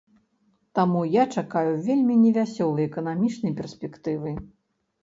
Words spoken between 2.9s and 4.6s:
эканамічнай перспектывы.